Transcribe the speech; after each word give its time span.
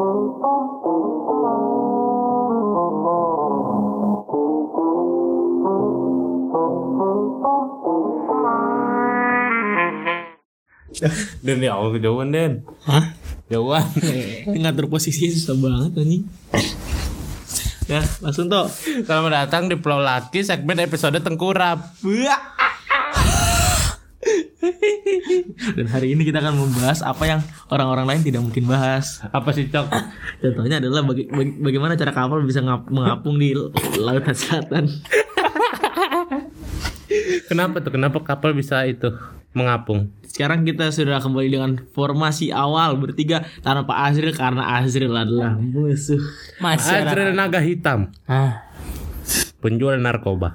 Den 11.44 11.60
ya 11.60 11.76
Allah 11.76 11.92
kejauhan 11.92 12.32
Den. 12.32 12.64
Hah? 12.88 13.12
Jauhan. 13.52 13.84
Ini 14.48 14.56
ngatur 14.64 14.88
posisinya 14.88 15.36
susah 15.36 15.52
banget 15.60 15.92
anjing. 16.00 16.24
Ya, 17.90 18.06
langsung 18.24 18.48
toh. 18.48 18.72
Selamat 19.04 19.44
datang 19.44 19.68
di 19.68 19.76
Pulau 19.76 20.00
Laki 20.00 20.40
segmen 20.40 20.80
episode 20.80 21.20
tengkurap. 21.20 22.00
Dan 25.76 25.86
hari 25.86 26.12
ini 26.12 26.22
kita 26.22 26.38
akan 26.38 26.54
membahas 26.54 27.00
apa 27.00 27.22
yang 27.24 27.40
orang-orang 27.66 28.04
lain 28.06 28.20
tidak 28.22 28.40
mungkin 28.40 28.64
bahas. 28.64 29.18
Apa 29.26 29.50
sih 29.50 29.66
cok? 29.66 29.86
Contohnya 30.42 30.78
adalah 30.78 31.02
baga- 31.02 31.26
baga- 31.26 31.58
bagaimana 31.60 31.92
cara 31.94 32.10
kapal 32.10 32.38
bisa 32.42 32.60
ngap- 32.60 32.88
mengapung 32.88 33.36
di 33.36 33.52
lautan 33.96 34.32
selatan. 34.32 34.84
Kenapa 37.48 37.80
tuh? 37.80 37.90
Kenapa 37.90 38.16
kapal 38.22 38.52
bisa 38.52 38.84
itu 38.84 39.10
mengapung? 39.50 40.08
Sekarang 40.22 40.62
kita 40.62 40.88
sudah 40.88 41.18
kembali 41.18 41.48
dengan 41.50 41.70
formasi 41.90 42.48
awal 42.48 42.94
bertiga 42.94 43.42
tanpa 43.60 44.06
Azril 44.06 44.30
karena 44.30 44.78
Azril 44.78 45.10
adalah 45.10 45.58
musuh. 45.58 46.20
Azril 46.62 47.34
Naga 47.34 47.58
Hitam, 47.58 48.14
Ah. 48.24 48.62
penjual 49.58 49.98
narkoba. 49.98 50.54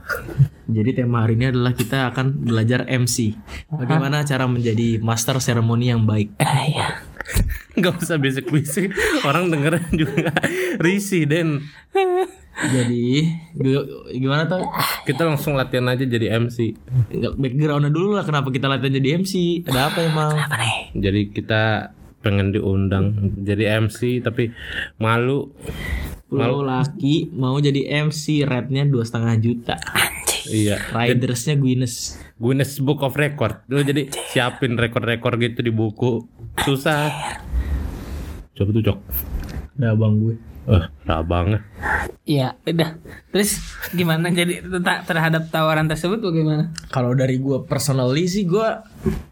Jadi 0.66 0.90
tema 0.96 1.22
hari 1.22 1.36
ini 1.36 1.48
adalah 1.48 1.72
kita 1.72 2.10
akan 2.10 2.42
belajar 2.44 2.86
MC. 2.86 3.38
Bagaimana 3.70 4.22
cara 4.22 4.46
menjadi 4.46 4.98
master 4.98 5.38
seremoni 5.38 5.90
yang 5.90 6.04
baik. 6.04 6.34
Gak 7.76 8.00
usah 8.00 8.16
bisik-bisik, 8.16 8.94
orang 9.22 9.50
dengerin 9.50 9.84
juga 9.92 10.32
risih 10.78 11.26
Den. 11.26 11.60
Jadi 12.56 13.28
gi- 13.54 13.88
gimana 14.16 14.48
tuh? 14.48 14.64
Kita 15.04 15.28
langsung 15.28 15.54
latihan 15.54 15.86
aja 15.86 16.02
jadi 16.02 16.40
MC. 16.40 16.72
Backgroundnya 17.36 17.92
dulu 17.92 18.16
lah 18.16 18.24
kenapa 18.24 18.48
kita 18.48 18.66
latihan 18.66 18.96
jadi 18.96 19.20
MC. 19.20 19.66
Ada 19.68 19.92
apa 19.92 20.00
emang? 20.02 20.32
Kenapa 20.34 20.56
nih? 20.56 20.76
Jadi 20.96 21.22
kita 21.30 21.64
pengen 22.22 22.50
diundang 22.50 23.06
jadi 23.38 23.84
MC 23.84 24.24
tapi 24.24 24.50
malu. 24.96 25.52
Pulau 26.26 26.64
laki 26.64 27.30
mau 27.32 27.60
jadi 27.60 28.02
MC 28.02 28.42
rate-nya 28.42 28.88
dua 28.88 29.04
setengah 29.04 29.36
juta. 29.38 29.76
Iya. 30.50 30.78
Ridersnya 30.94 31.56
Guinness. 31.58 32.18
Guinness 32.38 32.78
Book 32.82 33.02
of 33.02 33.18
Record. 33.18 33.66
Lu 33.70 33.82
jadi 33.82 34.10
siapin 34.34 34.78
rekor-rekor 34.78 35.38
gitu 35.42 35.62
di 35.66 35.72
buku. 35.74 36.26
Susah. 36.62 37.10
Coba 38.56 38.70
tuh 38.72 38.84
cok. 38.86 39.00
Udah 39.76 39.90
abang 39.92 40.16
gue. 40.22 40.55
Eh, 40.66 40.86
rabangnya. 41.06 41.62
Iya, 42.26 42.58
udah. 42.66 42.98
Terus 43.30 43.62
gimana 43.94 44.34
jadi 44.34 44.66
tentang 44.66 45.06
terhadap 45.06 45.54
tawaran 45.54 45.86
tersebut 45.86 46.18
bagaimana? 46.18 46.74
Kalau 46.90 47.14
dari 47.14 47.38
gue 47.38 47.70
personally 47.70 48.26
sih 48.26 48.50
gue 48.50 48.66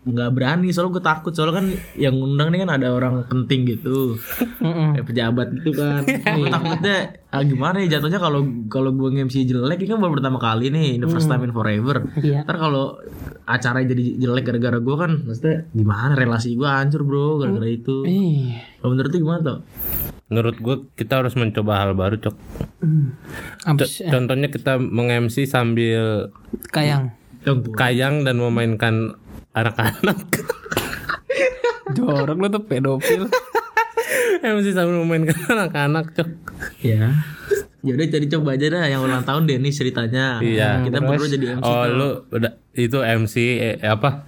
nggak 0.05 0.29
berani. 0.29 0.69
Soalnya 0.69 1.01
gue 1.01 1.03
takut. 1.03 1.33
Soalnya 1.33 1.57
kan 1.57 1.67
yang 1.97 2.13
undang 2.21 2.53
nih 2.53 2.61
kan 2.61 2.77
ada 2.77 2.93
orang 2.93 3.25
penting 3.25 3.65
gitu. 3.65 4.21
Kayak 4.61 5.09
pejabat 5.09 5.47
gitu 5.57 5.73
kan. 5.73 6.05
Gue 6.05 6.47
takutnya 6.53 7.17
ah, 7.33 7.41
gimana 7.41 7.81
ya 7.81 7.97
jatuhnya 7.97 8.21
kalau 8.21 8.45
kalau 8.69 8.93
gue 8.93 9.09
nge-MC 9.17 9.49
jelek 9.49 9.81
ini 9.81 9.89
kan 9.89 9.97
baru 9.97 10.13
pertama 10.21 10.37
kali 10.37 10.69
nih. 10.69 11.01
The 11.01 11.09
first 11.09 11.25
time 11.25 11.49
in 11.49 11.53
forever. 11.53 12.05
Iya. 12.21 12.45
ntar 12.45 12.61
kalau 12.61 13.01
acara 13.49 13.81
jadi 13.81 14.21
jelek 14.21 14.53
gara-gara 14.53 14.77
gue 14.77 14.95
kan 14.95 15.11
maksudnya 15.25 15.65
gimana 15.73 16.13
relasi 16.13 16.53
gue 16.53 16.69
hancur 16.69 17.01
bro 17.01 17.41
gara-gara 17.41 17.65
itu. 17.65 18.05
Ih. 18.05 18.53
kalau 18.77 18.93
menurut 18.93 19.09
lu 19.09 19.19
gimana 19.23 19.39
tuh 19.41 19.57
Menurut 20.27 20.55
gue 20.57 20.75
kita 20.95 21.19
harus 21.19 21.35
mencoba 21.35 21.79
hal 21.79 21.93
baru 21.93 22.17
cok. 22.17 22.35
Abis, 23.66 24.02
Co- 24.02 24.09
Contohnya 24.09 24.47
kita 24.47 24.77
meng-MC 24.77 25.44
sambil 25.44 26.31
kayang. 26.69 27.11
Kayang 27.75 28.23
dan 28.23 28.39
memainkan 28.39 29.19
anak-anak. 29.51 30.17
Jorok 31.95 32.38
lu 32.38 32.47
tuh 32.50 32.63
pedofil. 32.63 33.28
MC 34.44 34.72
sambil 34.72 35.00
memainkan 35.00 35.38
anak-anak 35.47 36.11
cok. 36.11 36.29
ya 36.79 37.11
Yaudah 37.83 38.05
jadi 38.07 38.25
coba 38.29 38.53
aja 38.53 38.66
dah 38.69 38.85
yang 38.85 39.01
ulang 39.01 39.21
tahun 39.21 39.44
Dennis 39.44 39.75
ceritanya 39.75 40.39
Iya. 40.39 40.81
Kita 40.81 40.97
perlu 40.97 41.25
jadi 41.25 41.45
MC 41.53 41.61
Oh 41.61 41.77
tuh. 41.77 41.91
lu 41.91 42.09
udah 42.31 42.51
itu 42.73 42.97
MC 42.97 43.35
eh, 43.59 43.75
apa? 43.83 44.23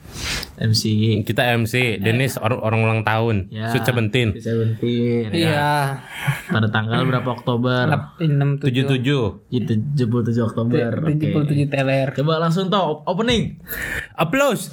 MC 0.56 0.82
Kita 1.24 1.42
MC. 1.56 1.98
Dennis 1.98 2.36
orang, 2.36 2.60
orang 2.60 2.80
ulang 2.82 3.02
tahun. 3.02 3.48
Ya. 3.50 3.70
Sweet 3.70 3.86
Seventeen. 3.86 4.28
Seventeen 4.36 5.32
Iya. 5.32 6.02
Pada 6.46 6.68
tanggal 6.68 7.02
berapa 7.06 7.26
Oktober? 7.32 7.86
67 8.20 8.62
Tujuh 8.62 8.84
tujuh. 8.86 9.24
Itu 9.50 9.72
77 9.96 10.46
Oktober. 10.46 10.90
Oke. 11.02 11.18
77 11.18 11.66
teler. 11.66 12.12
Coba 12.12 12.38
langsung 12.38 12.68
toh 12.68 12.84
op- 12.94 13.04
opening. 13.08 13.58
Applause. 14.14 14.68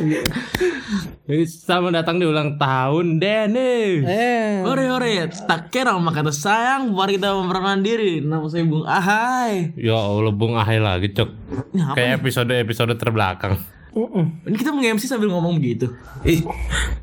Jadi 0.00 1.44
Selamat 1.46 2.02
datang 2.02 2.16
di 2.16 2.24
ulang 2.24 2.56
tahun 2.56 3.20
Dennis. 3.20 4.02
Eh. 4.02 4.64
Hore 4.64 4.88
hore, 4.88 5.12
tak 5.46 5.68
kira 5.68 5.92
sama 5.92 6.10
kata 6.10 6.32
sayang, 6.32 6.90
mari 6.90 7.20
kita 7.20 7.36
memperkenalkan 7.36 7.84
diri. 7.84 8.18
Nama 8.18 8.42
saya 8.48 8.64
Bung 8.64 8.88
Ahai. 8.88 9.76
Ya 9.76 9.94
Allah 9.94 10.32
Bung 10.32 10.56
Ahai 10.56 10.80
lagi 10.80 11.12
cok. 11.12 11.30
Apa? 11.76 11.94
Kayak 11.94 12.24
episode-episode 12.24 12.96
terbelakang. 12.96 13.60
Ini 13.90 14.54
kita 14.54 14.70
meng-MC 14.70 15.04
sambil 15.04 15.28
ngomong 15.28 15.58
begitu. 15.58 15.90
Ih, 16.22 16.46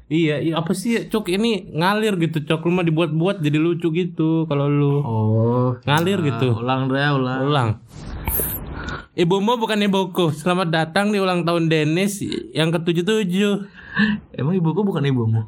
iya, 0.07 0.39
iya 0.39 0.53
apa 0.55 0.71
sih 0.71 0.95
cok 1.03 1.27
ini 1.29 1.67
ngalir 1.75 2.15
gitu 2.15 2.39
cok 2.39 2.63
lu 2.63 2.71
mah 2.73 2.87
dibuat-buat 2.87 3.43
jadi 3.43 3.59
lucu 3.59 3.91
gitu 3.91 4.47
kalau 4.47 4.71
lu 4.71 4.93
Oh, 5.03 5.69
ngalir 5.83 6.23
gitu. 6.23 6.55
ulang 6.55 6.87
deh, 6.87 7.03
ulang. 7.11 7.39
Ulang. 7.43 7.69
Ibumu 9.17 9.57
bukan 9.57 9.81
ibuku. 9.81 10.29
Selamat 10.29 10.69
datang 10.69 11.09
di 11.09 11.17
ulang 11.17 11.41
tahun 11.41 11.73
Dennis 11.73 12.21
yang 12.53 12.69
ke-77. 12.69 13.33
Emang 14.37 14.53
ibuku 14.53 14.85
bukan 14.85 15.01
ibumu? 15.09 15.41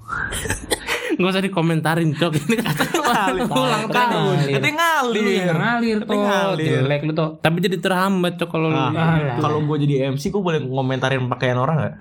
Nggak 1.14 1.30
usah 1.30 1.44
dikomentarin 1.46 2.18
cok 2.18 2.34
ini 2.34 2.58
katanya 2.58 2.98
ulang 3.46 3.86
tahun. 3.94 4.36
Katanya 4.58 4.74
ngalir. 4.74 5.22
Iya, 5.22 5.54
ngalir 5.54 5.98
tuh. 6.02 6.18
ngalir. 6.18 6.82
Jelek 6.82 7.02
lu 7.06 7.14
tuh. 7.14 7.30
Tapi 7.46 7.62
jadi 7.62 7.78
terhambat 7.78 8.42
cok 8.42 8.50
kalau 8.50 8.74
lu. 8.74 8.82
Ah, 8.98 9.38
kalau 9.38 9.62
gue 9.62 9.78
jadi 9.86 10.18
MC, 10.18 10.34
gue 10.34 10.42
boleh 10.42 10.66
ngomentarin 10.66 11.30
pakaian 11.30 11.62
orang 11.62 11.78
nggak? 11.78 11.96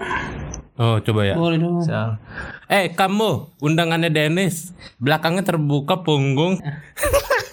Oh 0.80 0.96
coba 1.04 1.20
ya. 1.28 1.36
Boleh 1.36 1.60
dong. 1.60 1.84
Eh 2.72 2.96
kamu 2.96 3.60
undangannya 3.60 4.08
Dennis 4.08 4.72
belakangnya 4.96 5.44
terbuka 5.44 6.00
punggung. 6.00 6.64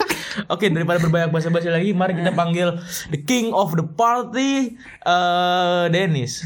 Oke 0.51 0.67
daripada 0.69 0.99
berbanyak 0.99 1.31
basa-basi 1.31 1.71
lagi, 1.71 1.91
mari 1.95 2.15
kita 2.17 2.31
panggil 2.35 2.79
the 3.11 3.19
king 3.19 3.55
of 3.55 3.73
the 3.73 3.85
party, 3.85 4.75
eh 5.03 5.83
Dennis. 5.89 6.43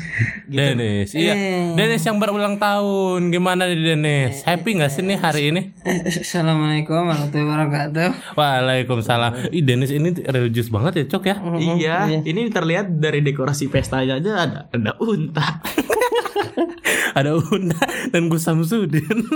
Gitu. 0.49 0.57
Dennis, 0.57 1.09
iya. 1.13 1.33
Dennis 1.73 2.03
yang 2.05 2.17
berulang 2.17 2.57
tahun. 2.57 3.33
Gimana 3.33 3.69
nih 3.69 3.95
Dennis? 3.95 4.45
Happy 4.45 4.77
nggak 4.77 4.91
sih 4.91 5.03
nih 5.05 5.17
hari 5.17 5.41
ini? 5.53 5.61
Eh, 5.85 6.05
Assalamualaikum 6.09 7.09
warahmatullahi 7.09 7.47
wabarakatuh. 7.47 8.09
Waalaikumsalam. 8.37 9.31
Ih 9.53 9.63
Dennis 9.65 9.91
ini 9.93 10.13
religius 10.25 10.69
banget 10.69 11.03
ya 11.03 11.05
cok 11.17 11.23
ya. 11.25 11.35
Iya, 11.59 11.97
ini 12.23 12.49
terlihat 12.49 12.97
dari 12.97 13.21
dekorasi 13.21 13.69
pestanya 13.69 14.17
aja 14.17 14.31
ada 14.45 14.59
ada 14.71 14.91
unta. 15.01 15.61
Ada 17.17 17.35
Unda 17.35 17.79
dan 18.13 18.29
Gus 18.29 18.45
Samsudin. 18.45 19.27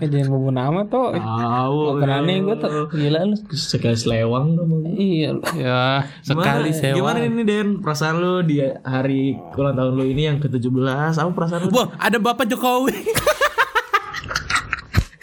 Eh, 0.00 0.08
jangan 0.08 0.26
ngomong 0.32 0.54
nama 0.56 0.80
tuh. 0.88 1.14
Tahu. 1.14 2.00
Berani 2.02 2.42
gue 2.42 2.56
tuh. 2.56 2.88
Gila 2.90 3.20
lu. 3.28 3.36
Sekali 3.52 3.96
selewang 3.96 4.56
dong. 4.56 4.82
Iya. 4.96 5.36
ya 5.54 5.80
sekali 6.24 6.72
Gimana, 6.72 6.80
sewa. 6.80 6.96
gimana 6.96 7.18
ini 7.22 7.42
Den? 7.44 7.68
Perasaan 7.80 8.16
lu 8.18 8.42
di 8.42 8.58
hari 8.82 9.36
ulang 9.54 9.76
tahun 9.76 9.92
lu 9.94 10.04
ini 10.08 10.22
yang 10.26 10.38
ke-17 10.40 11.16
Apa 11.16 11.30
perasaan 11.32 11.68
lu? 11.68 11.70
Wah 11.72 11.88
ada 12.00 12.16
Bapak 12.18 12.48
Jokowi. 12.48 12.96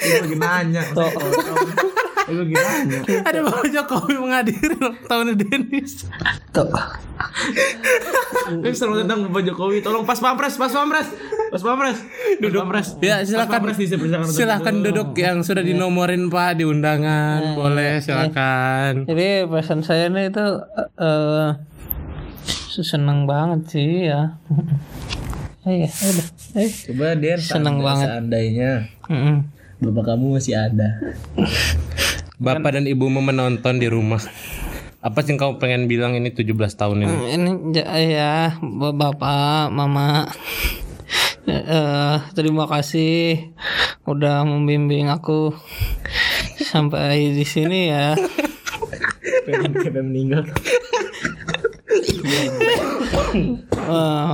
Lu 0.04 0.16
lagi 0.20 0.36
nanya 0.36 0.82
Lu 2.28 2.44
nanya 2.44 3.00
ada 3.24 3.40
Bapak 3.44 3.68
Jokowi 3.72 4.16
menghadiri 4.20 4.76
tahun 5.08 5.36
Dennis. 5.36 6.08
Tuh. 6.52 6.70
Selamat 8.74 9.06
datang 9.06 9.20
Bapak 9.30 9.42
Jokowi 9.46 9.80
Tolong 9.80 10.04
pas 10.04 10.20
pampres 10.20 10.56
Pas 10.56 10.72
pampres 10.72 11.08
Pas 11.50 11.62
pampres 11.62 11.98
Duduk 12.42 12.66
pampres 12.66 12.88
Ya 13.00 13.22
silakan. 13.24 13.70
pampres 13.70 13.78
Silakan 14.34 14.76
duduk 14.82 15.16
yang 15.16 15.46
sudah 15.46 15.62
dinomorin 15.62 16.28
Pak 16.28 16.58
di 16.58 16.66
undangan. 16.66 17.54
Boleh 17.54 18.02
silakan. 18.02 19.06
Jadi 19.06 19.46
pesan 19.46 19.80
saya 19.86 20.10
nih 20.10 20.34
itu 20.34 20.46
eh 20.98 21.50
seneng 22.74 23.30
banget 23.30 23.62
sih 23.70 24.10
ya. 24.10 24.34
Eh, 25.64 25.88
ya 25.88 25.92
udah. 25.96 26.28
Eh. 26.60 26.72
Coba 26.92 27.16
Den 27.16 27.40
Seneng 27.40 27.80
banget. 27.80 28.08
Seandainya 28.12 28.72
Mm-mm. 29.08 29.48
Bapak 29.80 30.12
kamu 30.12 30.36
masih 30.36 30.60
ada 30.60 31.00
Bapak 32.44 32.76
dan 32.76 32.84
ibumu 32.84 33.24
menonton 33.24 33.80
di 33.80 33.88
rumah. 33.88 34.20
Apa 35.04 35.20
sih 35.20 35.36
yang 35.36 35.40
kamu 35.44 35.54
pengen 35.60 35.84
bilang 35.86 36.16
ini 36.16 36.32
17 36.32 36.48
tahun 36.74 37.04
ini? 37.04 37.16
Ini 37.36 37.50
ja- 37.76 37.92
ya 38.00 38.34
bapak, 38.64 39.68
mama. 39.70 40.24
Eh, 41.44 42.18
terima 42.34 42.64
kasih 42.64 43.52
udah 44.08 44.48
membimbing 44.48 45.12
aku 45.12 45.52
sampai 46.64 47.36
di 47.36 47.44
sini 47.44 47.92
ya. 47.92 48.16
pengen 49.44 49.76
meninggal 50.08 50.48
Eh, 53.84 54.34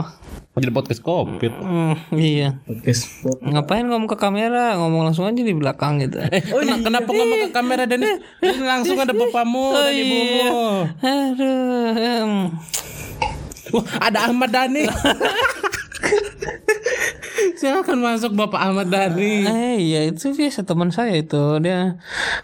Jadi 0.59 0.75
podcast 0.75 0.99
covid. 0.99 1.55
hmm, 1.55 1.95
iya. 2.19 2.59
podcast 2.67 3.23
Ngapain 3.39 3.87
ngomong 3.87 4.11
ke 4.11 4.19
kamera? 4.19 4.75
Ngomong 4.75 5.07
langsung 5.07 5.23
aja 5.23 5.39
di 5.39 5.55
belakang 5.55 6.03
gitu. 6.03 6.19
Oh, 6.51 6.59
Kena- 6.59 6.83
kenapa 6.83 7.07
ngomong 7.07 7.47
ke 7.47 7.49
kamera? 7.55 7.83
Ini 7.95 8.59
langsung 8.59 8.99
ada 8.99 9.15
bapamu 9.15 9.71
dan 9.71 9.93
ibumu. 9.95 10.47
Aduh. 10.99 11.95
em. 11.95 12.31
Wah, 13.69 13.85
ada 14.01 14.27
Ahmad 14.27 14.49
Dhani. 14.51 14.83
Silakan 17.59 17.99
masuk 17.99 18.33
Bapak 18.33 18.59
Ahmad 18.59 18.87
Dhani. 18.87 19.43
Eh 19.45 19.75
iya 19.79 19.99
itu 20.07 20.31
biasa 20.31 20.63
teman 20.63 20.89
saya 20.89 21.15
itu 21.15 21.59
dia 21.59 21.99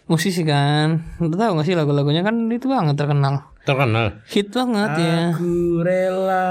musisi 0.06 0.44
kan. 0.44 1.02
Lu 1.18 1.32
tahu 1.32 1.56
gak 1.58 1.66
sih 1.66 1.76
lagu-lagunya 1.76 2.22
kan 2.22 2.36
itu 2.52 2.68
banget 2.68 2.96
terkenal. 3.00 3.48
Terkenal. 3.66 4.22
Hit 4.30 4.54
banget 4.54 4.92
ya. 5.00 5.34
Aku 5.34 5.82
rela 5.82 6.46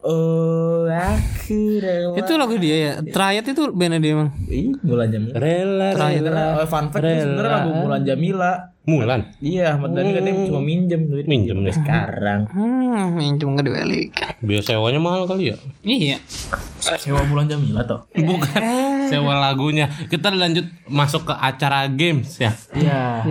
Oh 0.00 0.88
aku 0.88 1.76
rela 1.76 2.16
Itu 2.16 2.32
lagu 2.40 2.56
dia 2.56 2.76
ya. 2.76 2.92
Triad 3.04 3.44
itu 3.44 3.68
bandnya 3.76 4.00
dia 4.00 4.12
emang. 4.16 4.32
Ih, 4.48 4.72
Mulan 4.80 5.12
Jamila 5.12 5.36
Rela, 5.36 5.88
rela. 5.92 6.44
Oh, 6.56 6.66
fun 6.68 6.88
fact 6.88 7.04
itu 7.04 7.20
sebenarnya 7.28 7.52
lagu 7.52 7.70
Mulan 7.84 8.02
Jamila 8.08 8.50
Mulan. 8.88 9.20
Iya 9.44 9.76
Ahmad 9.76 9.92
Dhani 9.92 10.10
kan 10.16 10.22
dia 10.24 10.34
cuma 10.48 10.60
minjem 10.64 11.00
duit 11.04 11.28
Minjem 11.28 11.60
nih. 11.60 11.74
sekarang 11.76 12.48
Hmm, 12.48 13.12
minjem 13.12 13.52
nggak 13.52 13.66
dibalik. 13.68 14.08
Biaya 14.40 14.62
sewanya 14.64 15.00
mahal 15.04 15.28
kali 15.28 15.52
ya? 15.52 15.56
Iya. 15.84 16.16
sewa 16.80 17.20
Mulan 17.28 17.44
Jamila 17.44 17.84
toh 17.84 18.08
Bukan. 18.16 18.60
Sewa 19.10 19.34
lagunya. 19.44 19.90
Kita 20.06 20.30
lanjut 20.30 20.64
masuk 20.86 21.26
ke 21.26 21.34
acara 21.34 21.84
games 21.86 22.34
ya. 22.36 22.54
Iya. 22.70 23.26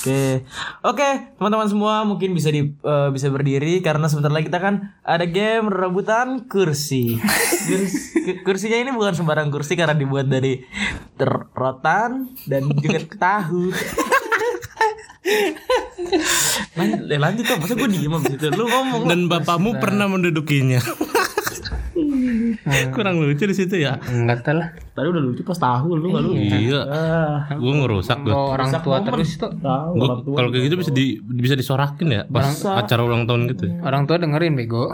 Oke, 0.00 0.42
oke 0.80 1.08
teman-teman 1.36 1.68
semua 1.68 2.02
mungkin 2.02 2.32
bisa 2.32 2.48
di 2.48 2.64
eh, 2.66 3.08
bisa 3.08 3.28
berdiri 3.28 3.78
karena 3.78 4.06
sebentar 4.06 4.28
lagi 4.28 4.48
kita 4.48 4.58
kan 4.58 4.74
ada 5.00 5.24
game 5.24 5.68
rebutan 5.68 6.44
kursi. 6.44 7.20
Kurs- 7.68 8.16
ku- 8.16 8.40
kursinya 8.42 8.78
ini 8.78 8.90
bukan 8.90 9.12
sembarang 9.12 9.48
kursi 9.48 9.74
karena 9.74 9.92
dibuat 9.92 10.26
dari 10.26 10.64
ter- 11.14 11.46
rotan 11.52 12.32
dan 12.44 12.72
juga 12.72 12.98
tahu. 13.28 13.68
lanjut, 16.74 17.00
eh, 17.06 17.20
lanjut 17.20 17.44
tuh, 17.44 17.56
masa 17.56 17.74
gue 17.76 17.88
diem 17.88 18.08
abis 18.10 18.32
itu 18.34 18.46
Lu 18.50 18.64
ngomong 18.64 19.04
Dan 19.04 19.28
bapakmu 19.28 19.76
pernah 19.76 20.08
mendudukinya. 20.08 20.80
Kurang 22.96 23.20
lucu 23.20 23.44
di 23.46 23.56
situ 23.56 23.74
ya. 23.80 23.96
Enggak 24.08 24.44
tahu 24.44 24.60
lah. 24.60 24.68
Tadi 24.96 25.06
udah 25.08 25.22
lucu 25.22 25.42
pas 25.44 25.58
tahu, 25.58 25.88
lu 25.96 26.06
gak 26.12 26.22
lucu 26.24 26.56
Iya. 26.56 26.82
Gue 27.56 27.72
ngerusak 27.80 28.18
gue. 28.24 28.34
Orang 28.34 28.70
tua 28.82 28.98
terus 29.04 29.30
tuh 29.38 29.50
tahu 29.60 29.94
kalau 30.34 30.48
kayak 30.52 30.64
gitu 30.70 30.76
bisa 30.80 30.90
di 30.92 31.20
bisa 31.20 31.54
disorakin 31.56 32.08
ya 32.10 32.22
pas 32.28 32.46
acara 32.64 33.00
ulang 33.04 33.24
tahun 33.24 33.50
gitu. 33.52 33.66
orang 33.82 34.04
tua 34.04 34.16
dengerin 34.20 34.54
bego. 34.56 34.92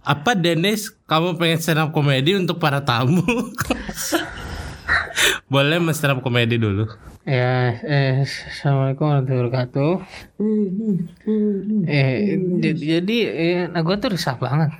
Apa 0.00 0.34
Dennis, 0.34 0.90
kamu 1.06 1.38
pengen 1.38 1.60
stand 1.62 1.86
up 1.86 1.90
komedi 1.94 2.34
untuk 2.34 2.58
para 2.58 2.82
tamu? 2.82 3.22
Boleh 5.52 5.78
men 5.78 5.94
stand 5.94 6.18
up 6.18 6.20
komedi 6.24 6.58
dulu. 6.58 6.88
Ya, 7.28 7.76
eh, 7.84 8.24
assalamualaikum 8.24 9.04
warahmatullahi 9.04 9.40
wabarakatuh. 9.44 9.92
Eh, 11.84 12.16
jadi, 12.72 13.18
eh, 13.28 13.60
nah 13.68 13.84
gue 13.84 13.92
tuh 14.00 14.16
resah 14.16 14.40
banget 14.40 14.72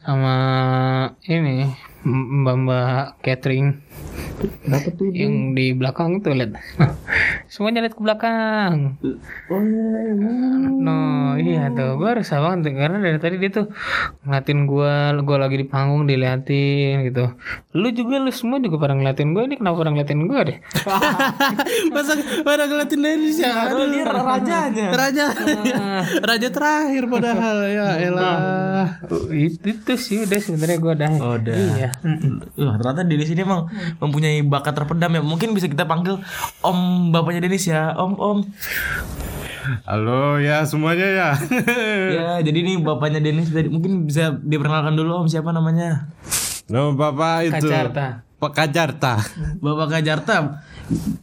sama 0.00 0.36
ini 1.28 1.68
mbak-mbak 2.04 3.18
catering. 3.24 3.80
Yang 5.14 5.34
di 5.56 5.66
belakang 5.72 6.20
itu 6.20 6.28
lihat. 6.36 6.60
Semuanya 7.52 7.80
lihat 7.88 7.96
ke 7.96 8.02
belakang. 8.04 9.00
No 10.84 11.34
iya 11.40 11.72
tuh. 11.72 11.96
Gue 11.96 12.12
banget 12.20 12.60
tuh, 12.60 12.72
karena 12.76 12.98
dari 13.00 13.18
tadi 13.18 13.36
dia 13.40 13.50
tuh 13.50 13.66
ngeliatin 14.28 14.68
gue 14.68 14.94
gue 15.24 15.36
lagi 15.40 15.56
di 15.64 15.66
panggung 15.66 16.04
diliatin 16.04 17.08
gitu. 17.08 17.32
Lu 17.72 17.88
juga 17.96 18.20
lu 18.20 18.28
semua 18.28 18.60
juga 18.60 18.76
pada 18.76 18.92
ngeliatin 18.92 19.32
gue 19.32 19.42
ini 19.48 19.56
kenapa 19.56 19.80
pada 19.80 19.90
ngeliatin 19.96 20.20
gue 20.28 20.40
deh? 20.44 20.58
Masa 21.94 22.12
pada 22.44 22.68
ngeliatin 22.68 23.00
Dennis 23.00 23.36
ya? 23.40 23.52
Padahal 23.54 23.88
dia 23.88 24.04
rajanya. 24.04 24.86
Raja. 24.92 25.26
Raja 26.28 26.48
terakhir 26.52 27.02
padahal. 27.08 27.56
Ya 27.70 27.88
elah. 27.96 28.36
itu, 29.40 29.56
itu 29.72 29.92
sih 29.96 30.16
udah 30.28 30.40
sebenarnya 30.40 30.76
gue 30.76 30.92
udah 30.92 31.10
Oh, 31.24 31.36
udah. 31.40 31.54
iya 31.56 31.93
Wah, 32.58 32.74
ternyata 32.80 33.06
Denis 33.06 33.30
ini 33.30 33.46
emang 33.46 33.70
mempunyai 34.02 34.42
bakat 34.42 34.74
terpendam 34.74 35.12
ya. 35.14 35.22
Mungkin 35.22 35.54
bisa 35.54 35.70
kita 35.70 35.86
panggil 35.86 36.18
Om 36.64 37.10
bapaknya 37.14 37.44
Denis 37.44 37.64
ya. 37.68 37.94
Om, 37.94 38.12
Om. 38.18 38.38
Halo 39.88 40.36
ya 40.42 40.66
semuanya 40.68 41.08
ya. 41.08 41.28
ya, 42.20 42.30
jadi 42.44 42.58
ini 42.58 42.84
bapaknya 42.84 43.24
Denis 43.24 43.48
tadi 43.48 43.72
mungkin 43.72 44.04
bisa 44.04 44.36
diperkenalkan 44.36 44.92
dulu 44.92 45.24
Om 45.24 45.28
siapa 45.30 45.54
namanya? 45.54 46.12
Nama 46.68 46.92
bapak 46.92 47.36
itu. 47.48 47.68
Kacarta. 47.68 48.24
Pak 48.44 48.52
Kajarta. 48.52 49.14
Bapak 49.64 49.88
Kajarta. 49.88 50.36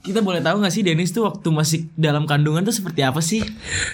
Kita 0.01 0.25
boleh 0.25 0.41
tahu 0.41 0.59
nggak 0.61 0.73
sih 0.73 0.81
Denis 0.81 1.13
tuh 1.13 1.29
waktu 1.29 1.47
masih 1.53 1.79
dalam 1.93 2.25
kandungan 2.25 2.65
tuh 2.65 2.73
seperti 2.73 3.05
apa 3.05 3.21
sih? 3.21 3.45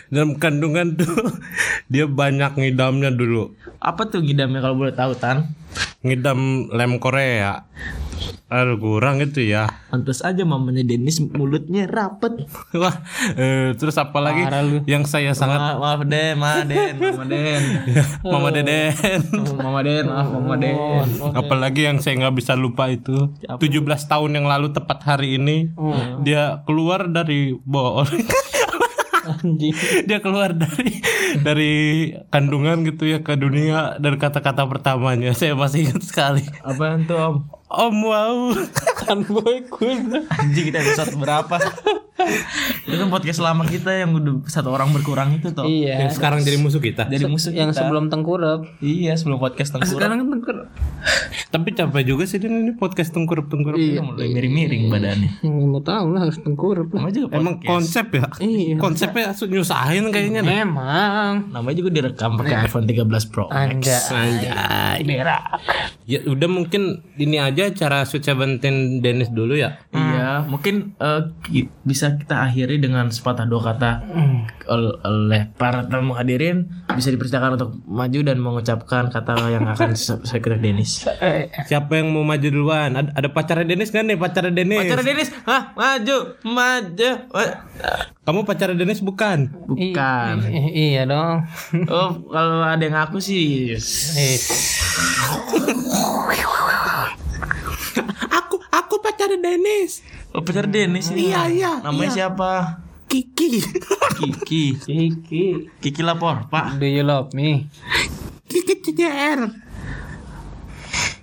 Dalam 0.07 0.39
kandungan 0.39 0.95
tuh 0.95 1.07
dia 1.91 2.07
banyak 2.07 2.55
ngidamnya 2.55 3.11
dulu. 3.11 3.51
Apa 3.83 4.07
tuh 4.07 4.23
ngidamnya 4.23 4.63
kalau 4.63 4.75
boleh 4.79 4.95
tahu 4.95 5.13
Tan? 5.19 5.51
Ngidam 6.01 6.71
lem 6.71 6.97
Korea. 7.03 7.67
Aduh 8.47 8.79
kurang 8.79 9.19
itu 9.19 9.43
ya. 9.43 9.67
Pantas 9.91 10.23
aja 10.23 10.47
mamanya 10.47 10.79
Denis 10.79 11.19
mulutnya 11.19 11.83
rapet. 11.83 12.47
Wah, 12.79 13.03
eh, 13.35 13.75
terus 13.75 13.99
apa 13.99 14.23
lagi 14.23 14.39
yang 14.87 15.03
saya 15.03 15.35
sangat 15.35 15.59
Ma- 15.59 15.75
maaf 15.75 16.01
Den, 16.07 16.39
ma 16.39 16.63
Den, 16.63 16.95
Mama 17.03 17.25
Den. 17.27 17.63
Mama 18.23 18.49
Deden. 18.55 18.91
Mama 19.59 19.79
Den, 19.83 20.05
maaf 20.07 20.27
Mama 20.31 20.55
Den. 20.55 20.75
Apalagi 21.35 21.91
yang 21.91 21.99
saya 21.99 22.23
nggak 22.23 22.39
bisa 22.39 22.55
lupa 22.55 22.87
itu 22.87 23.35
17 23.43 23.83
tahun 24.07 24.31
yang 24.39 24.47
lalu 24.47 24.71
tepat 24.71 25.03
hari 25.03 25.35
ini 25.35 25.56
dia 26.21 26.61
keluar 26.67 27.07
dari 27.09 27.55
anjing. 29.27 29.75
Dia 30.09 30.19
keluar 30.23 30.55
dari 30.55 31.03
dari 31.43 31.73
kandungan 32.31 32.87
gitu 32.87 33.07
ya 33.07 33.19
ke 33.21 33.35
dunia 33.35 33.99
dan 33.99 34.15
kata-kata 34.15 34.63
pertamanya. 34.65 35.35
Saya 35.35 35.53
masih 35.53 35.91
ingat 35.91 36.03
sekali. 36.07 36.43
Apaan 36.63 37.05
tuh 37.05 37.19
Om? 37.19 37.35
Om 37.67 37.95
wow. 38.07 38.37
Kan 39.03 39.27
boy 39.27 39.67
cool 39.71 40.23
Anjing 40.31 40.71
kita 40.71 40.79
episode 40.79 41.15
berapa? 41.19 41.59
itu 42.87 42.95
kan 42.97 43.07
podcast 43.13 43.39
lama 43.39 43.63
kita 43.69 43.93
yang 43.93 44.09
udah 44.17 44.41
satu 44.49 44.73
orang 44.73 44.89
berkurang 44.89 45.37
itu 45.37 45.53
toh. 45.53 45.69
iya. 45.69 46.01
Yang 46.07 46.17
sekarang 46.17 46.41
jadi 46.41 46.57
musuh 46.57 46.81
kita. 46.81 47.05
Jadi 47.05 47.29
musuh 47.29 47.53
yang 47.53 47.69
kita. 47.69 47.85
sebelum 47.85 48.09
tengkurap 48.09 48.65
Iya 48.81 49.13
sebelum 49.19 49.37
podcast 49.37 49.75
tengkurap. 49.77 49.93
sekarang 49.95 50.15
kan 50.23 50.27
tengkurap 50.33 50.67
tapi 51.47 51.71
capek 51.71 52.03
juga 52.05 52.23
sih 52.23 52.37
Din, 52.37 52.61
ini 52.61 52.73
podcast 52.73 53.09
tengkurup 53.09 53.47
tengkurup 53.47 53.75
Iya, 53.75 54.01
mulai 54.01 54.27
miring-miring 54.29 54.83
badannya. 54.87 55.29
yang 55.41 55.67
mau 55.67 55.79
tahu 55.79 56.11
lah 56.11 56.23
harus 56.23 56.37
tengkurap 56.37 56.87
lah 56.89 57.07
juga 57.07 57.33
emang 57.33 57.57
konsep 57.59 58.11
ya 58.11 58.27
Iya. 58.37 58.75
konsepnya 58.77 59.31
nyusahin 59.33 60.09
kayaknya 60.09 60.41
emang 60.43 61.49
Namanya 61.49 61.75
juga 61.75 61.89
direkam 61.93 62.35
pakai 62.35 62.65
iPhone 62.65 62.85
13 62.85 63.07
Pro. 63.25 63.47
anda 63.47 63.97
Anjay. 64.07 65.03
berak 65.03 65.43
Ya 66.03 66.23
udah 66.23 66.47
mungkin 66.47 66.83
ini 67.15 67.35
aja 67.37 67.67
cara 67.69 68.01
Sweet 68.01 68.23
Seventeen 68.23 68.77
Dennis 68.97 69.27
dulu 69.27 69.53
ya. 69.53 69.75
Iya, 69.91 70.39
mungkin 70.41 70.95
ki- 71.43 71.67
bisa 71.83 72.15
kita 72.15 72.43
akhiri 72.43 72.79
dengan 72.79 73.07
sepatah 73.07 73.43
dua 73.43 73.59
kata 73.65 74.07
ol- 74.65 74.95
oleh 75.01 75.51
para 75.51 75.83
tamu 75.83 76.15
hadirin 76.15 76.63
bisa 76.89 77.09
dipersilakan 77.09 77.55
untuk 77.55 77.75
maju 77.83 78.19
dan 78.21 78.37
mengucapkan 78.37 79.03
kata 79.07 79.35
yang 79.49 79.67
akan 79.67 79.99
saya 79.99 80.39
kira 80.39 80.55
Denis. 80.55 80.86
Eh, 81.17 81.47
Siapa 81.63 81.91
yang 81.93 82.09
mau 82.09 82.21
maju 82.21 82.47
duluan? 82.47 82.91
Ada, 82.91 83.09
ada 83.13 83.27
pacarnya 83.27 83.65
Dennis 83.65 83.89
kan 83.89 84.03
nih? 84.03 84.15
Pacarnya 84.15 84.53
Dennis. 84.53 84.83
Pacar 84.83 85.01
Denis, 85.01 85.29
hah 85.43 85.61
maju, 85.73 86.17
maju. 86.41 87.09
Kamu 88.21 88.39
pacarnya 88.43 88.75
Dennis 88.75 88.99
bukan? 88.99 89.47
Bukan. 89.65 90.33
i- 90.45 90.73
iya 90.93 91.03
dong 91.03 91.43
Oh, 91.89 92.09
kalau 92.25 92.61
ada 92.61 92.81
yang 92.81 92.97
aku 92.97 93.17
sih. 93.17 93.75
Eh, 94.13 94.37
Aku 98.29 98.55
aku 98.69 98.95
pacarnya 98.99 99.37
Dennis. 99.37 100.03
Oh, 100.31 100.41
pacar 100.41 100.65
Denis 100.65 101.09
ini. 101.09 101.29
Iya, 101.29 101.41
iya, 101.49 101.71
Namanya 101.81 102.11
siapa? 102.13 102.79
Kiki. 103.07 103.63
Kiki. 104.13 104.63
Kiki 104.77 105.45
Kiki 105.79 106.01
lapor, 106.01 106.47
Pak. 106.47 106.75
do 106.75 106.85
you 106.85 107.01
love 107.01 107.31
me 107.31 107.71
Kiki 108.45 108.83
CJR. 108.83 109.47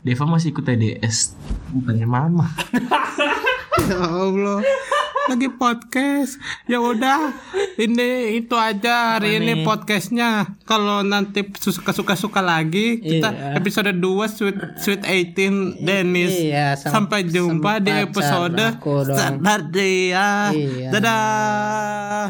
Deva 0.05 0.25
masih 0.27 0.53
ikut 0.53 0.63
TDS. 0.63 1.33
Bukannya 1.71 2.07
mama. 2.07 2.47
Ya 3.75 4.01
Allah. 4.01 4.65
lagi 5.25 5.49
podcast. 5.51 6.41
Ya 6.65 6.79
udah, 6.79 7.37
ini 7.77 8.39
itu 8.39 8.55
aja 8.55 9.13
hari 9.13 9.37
ini 9.37 9.61
podcastnya. 9.61 10.57
Kalau 10.63 11.03
nanti 11.03 11.45
suka 11.55 11.91
suka 11.91 12.15
suka 12.15 12.41
lagi 12.41 12.97
kita 12.97 13.29
Iya. 13.29 13.49
episode 13.55 13.93
2 13.93 14.01
Sweet 14.27 14.59
Sweet 14.79 15.03
18 15.05 15.83
Dennis. 15.83 16.33
Iya, 16.33 16.77
sam- 16.77 16.93
Sampai 17.11 17.25
jumpa 17.27 17.77
di 17.79 17.93
episode. 17.93 18.81
Sadar 19.11 19.69
dia. 19.69 20.49
Iya. 20.51 20.89
Dadah. 20.89 22.29